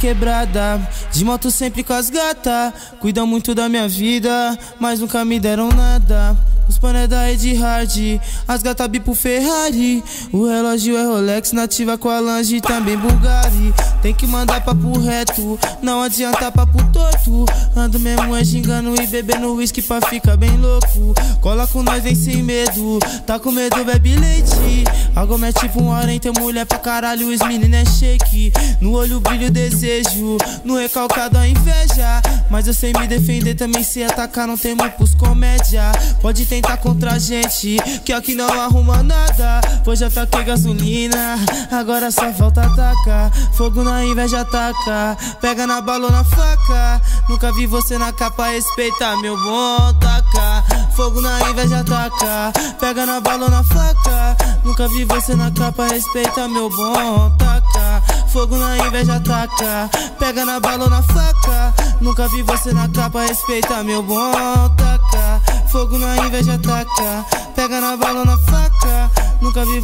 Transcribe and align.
quebrada, 0.00 0.80
de 1.12 1.24
moto 1.24 1.50
sempre 1.50 1.82
com 1.82 1.92
as 1.92 2.08
gata. 2.08 2.72
Cuidam 3.00 3.26
muito 3.26 3.54
da 3.54 3.68
minha 3.68 3.88
vida, 3.88 4.58
mas 4.78 5.00
nunca 5.00 5.24
me 5.24 5.40
deram 5.40 5.68
nada. 5.68 6.36
Os 6.70 6.78
pané 6.78 7.08
da 7.08 7.28
Ed 7.28 7.52
Hard, 7.56 8.20
as 8.46 8.62
gata 8.62 8.86
bipo 8.86 9.12
Ferrari. 9.12 10.04
O 10.32 10.46
relógio 10.46 10.96
é 10.96 11.02
Rolex, 11.04 11.50
nativa 11.50 11.98
com 11.98 12.08
a 12.08 12.20
Lange, 12.20 12.60
também 12.60 12.96
Bulgari. 12.96 13.74
Tem 14.00 14.14
que 14.14 14.24
mandar 14.24 14.64
papo 14.64 14.96
reto, 14.96 15.58
não 15.82 16.00
adianta 16.00 16.52
papo 16.52 16.78
torto. 16.92 17.44
Ando 17.74 17.98
mesmo 17.98 18.36
é 18.36 18.44
gingando 18.44 18.94
e 19.02 19.06
bebendo 19.08 19.52
whisky 19.54 19.82
pra 19.82 20.00
ficar 20.00 20.36
bem 20.36 20.56
louco. 20.58 21.12
Cola 21.40 21.66
com 21.66 21.82
nós, 21.82 22.04
vem 22.04 22.14
sem 22.14 22.40
medo, 22.40 23.00
tá 23.26 23.36
com 23.40 23.50
medo, 23.50 23.84
bebe 23.84 24.14
leite. 24.14 24.84
Algo 25.16 25.44
é 25.44 25.52
tipo 25.52 25.82
um 25.82 25.88
hora 25.88 26.16
tem 26.20 26.32
mulher 26.38 26.66
pra 26.66 26.78
caralho, 26.78 27.34
os 27.34 27.40
meninos 27.40 27.80
é 27.80 27.84
shake. 27.84 28.52
No 28.80 28.92
olho 28.92 29.18
brilho 29.18 29.50
desejo, 29.50 30.38
no 30.64 30.76
recalcado 30.76 31.36
a 31.36 31.48
inveja. 31.48 32.22
Mas 32.48 32.68
eu 32.68 32.74
sei 32.74 32.92
me 32.92 33.08
defender, 33.08 33.56
também 33.56 33.82
sei 33.82 34.04
atacar, 34.04 34.46
não 34.46 34.56
temo 34.56 34.88
pros 34.92 35.14
comédia. 35.14 35.90
Pode 36.20 36.46
tentar 36.60 36.76
contra 36.76 37.12
a 37.12 37.18
gente, 37.18 37.78
que 38.04 38.12
aqui 38.12 38.34
não 38.34 38.48
arruma 38.48 39.02
nada. 39.02 39.60
Pois 39.82 39.98
já 39.98 40.10
taquei 40.10 40.44
gasolina, 40.44 41.38
agora 41.70 42.10
só 42.10 42.30
falta 42.32 42.62
atacar. 42.62 43.32
Fogo 43.54 43.82
na 43.82 44.04
inveja 44.04 44.42
ataca, 44.42 45.16
pega 45.40 45.66
na 45.66 45.80
bala 45.80 46.10
na 46.10 46.22
faca. 46.22 47.00
Nunca 47.28 47.50
vi 47.52 47.66
você 47.66 47.96
na 47.96 48.12
capa, 48.12 48.48
respeita 48.48 49.16
meu 49.18 49.36
bom 49.36 49.94
taca. 49.94 50.64
Fogo 50.94 51.20
na 51.22 51.48
inveja 51.48 51.80
ataca, 51.80 52.52
pega 52.78 53.06
na 53.06 53.20
bala 53.20 53.48
na 53.48 53.64
faca. 53.64 54.36
Nunca 54.62 54.86
vi 54.88 55.04
você 55.04 55.34
na 55.34 55.50
capa, 55.50 55.86
respeita 55.88 56.46
meu 56.46 56.68
bom 56.68 57.30
taca. 57.38 58.02
Fogo 58.28 58.56
na 58.56 58.76
inveja 58.86 59.16
ataca, 59.16 59.88
pega 60.18 60.44
na 60.44 60.60
bala 60.60 60.88
na 60.88 61.02
faca. 61.02 61.72
Nunca 62.00 62.28
vi 62.28 62.42
você 62.42 62.72
na 62.72 62.88
capa, 62.88 63.22
respeita 63.22 63.82
meu 63.82 64.02
bom 64.02 64.68
taca. 64.76 65.49
Fogo 65.70 65.98
na 65.98 66.16
inveja 66.26 66.54
ataca, 66.54 67.24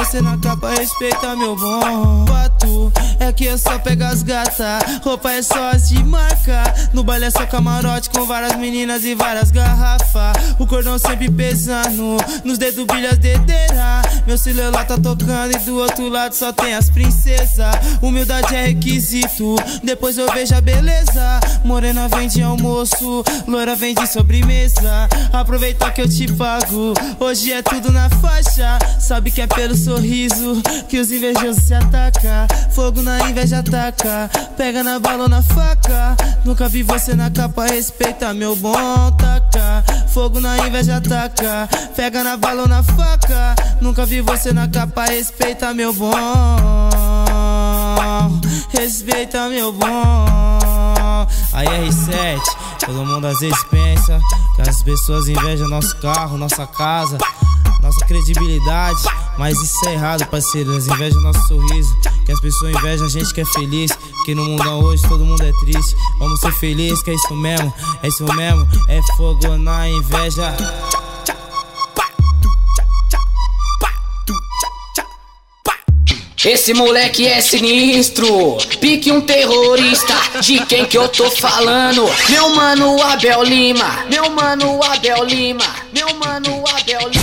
você 0.00 0.22
na 0.22 0.38
capa, 0.38 0.70
respeita 0.70 1.36
meu 1.36 1.54
bom 1.54 2.24
pato. 2.24 2.90
É 3.18 3.30
que 3.32 3.44
eu 3.44 3.58
só 3.58 3.78
pego 3.78 4.02
as 4.04 4.22
gata, 4.22 4.78
roupa 5.04 5.30
é 5.30 5.42
só 5.42 5.72
as 5.72 5.90
de 5.90 6.02
marca. 6.02 6.62
No 6.94 7.04
baile 7.04 7.26
é 7.26 7.30
só 7.30 7.44
camarote 7.44 8.08
com 8.08 8.24
várias 8.24 8.56
meninas 8.56 9.04
e 9.04 9.14
várias 9.14 9.50
garrafas. 9.50 10.54
O 10.58 10.66
cordão 10.66 10.98
sempre 10.98 11.30
pesando, 11.30 12.16
nos 12.44 12.56
dedos 12.56 12.86
brilha 12.86 13.10
as 13.10 13.18
dedeiras. 13.18 14.22
Meu 14.26 14.38
celular 14.38 14.86
tá 14.86 14.96
tocando 14.96 15.54
e 15.54 15.58
do 15.58 15.76
outro 15.76 16.08
lado 16.08 16.32
só 16.34 16.50
tem 16.50 16.72
as 16.72 16.88
princesas. 16.88 17.74
Humildade 18.00 18.54
é 18.54 18.68
requisito, 18.68 19.56
depois 19.84 20.16
eu 20.16 20.32
vejo 20.32 20.54
a 20.54 20.62
beleza. 20.62 21.40
Morena 21.62 22.08
vende 22.08 22.42
almoço, 22.42 23.22
loira 23.46 23.76
vende 23.76 24.06
sobremesa. 24.06 25.08
Aproveita 25.30 25.90
que 25.90 26.00
eu 26.00 26.08
te 26.08 26.32
pago, 26.32 26.94
hoje 27.18 27.52
é 27.52 27.60
tudo 27.60 27.92
na 27.92 28.08
faixa. 28.08 28.78
Sabe 28.98 29.30
que 29.30 29.42
é 29.42 29.46
pelo 29.46 29.76
sorriso 29.90 30.62
que 30.88 31.00
os 31.00 31.10
invejosos 31.10 31.64
se 31.64 31.74
atacam. 31.74 32.46
Fogo 32.70 33.02
na 33.02 33.28
inveja 33.28 33.58
ataca, 33.58 34.30
pega 34.56 34.84
na 34.84 35.00
bala 35.00 35.24
ou 35.24 35.28
na 35.28 35.42
faca. 35.42 36.16
Nunca 36.44 36.68
vi 36.68 36.84
você 36.84 37.12
na 37.14 37.28
capa, 37.28 37.66
respeita 37.66 38.32
meu 38.32 38.54
bom 38.54 39.10
taca. 39.18 39.84
Fogo 40.14 40.38
na 40.38 40.56
inveja 40.64 40.98
ataca, 40.98 41.68
pega 41.96 42.22
na 42.22 42.36
bala 42.36 42.62
ou 42.62 42.68
na 42.68 42.84
faca. 42.84 43.56
Nunca 43.80 44.06
vi 44.06 44.20
você 44.20 44.52
na 44.52 44.68
capa, 44.68 45.06
respeita 45.06 45.74
meu 45.74 45.92
bom. 45.92 46.14
Respeita 48.70 49.48
meu 49.48 49.72
bom. 49.72 51.26
Aí 51.52 51.66
R7, 51.66 52.40
todo 52.86 53.04
mundo 53.04 53.26
às 53.26 53.40
vezes 53.40 53.64
pensa 53.64 54.20
que 54.54 54.62
as 54.68 54.82
pessoas 54.84 55.26
invejam 55.26 55.68
nosso 55.68 55.96
carro, 55.96 56.38
nossa 56.38 56.64
casa, 56.64 57.18
nossa 57.80 58.04
credibilidade. 58.06 59.02
Mas 59.38 59.58
isso 59.60 59.88
é 59.88 59.94
errado, 59.94 60.26
parceiro. 60.26 60.72
Elas 60.72 60.86
invejam 60.86 61.20
nosso 61.22 61.48
sorriso. 61.48 61.94
Que 62.24 62.32
as 62.32 62.40
pessoas 62.40 62.74
invejam 62.74 63.06
a 63.06 63.10
gente 63.10 63.32
que 63.34 63.40
é 63.40 63.46
feliz. 63.46 63.90
Que 64.24 64.34
no 64.34 64.44
mundão 64.44 64.80
hoje 64.80 65.02
todo 65.08 65.24
mundo 65.24 65.42
é 65.42 65.52
triste. 65.60 65.96
Vamos 66.18 66.40
ser 66.40 66.52
felizes, 66.52 67.02
que 67.02 67.10
é 67.10 67.14
isso 67.14 67.34
mesmo, 67.34 67.72
é 68.02 68.08
isso 68.08 68.24
mesmo. 68.34 68.68
É 68.88 69.00
fogo 69.16 69.56
na 69.56 69.88
inveja. 69.88 70.56
Esse 76.42 76.72
moleque 76.72 77.26
é 77.26 77.38
sinistro, 77.42 78.56
pique 78.80 79.12
um 79.12 79.20
terrorista. 79.20 80.14
De 80.40 80.64
quem 80.64 80.86
que 80.86 80.96
eu 80.96 81.06
tô 81.06 81.30
falando? 81.30 82.08
Meu 82.30 82.48
mano 82.54 83.02
Abel 83.02 83.42
Lima, 83.42 84.06
meu 84.08 84.30
mano 84.30 84.82
Abel 84.82 85.22
Lima, 85.24 85.66
meu 85.92 86.14
mano 86.14 86.64
Abel 86.66 87.10
Lima. 87.10 87.19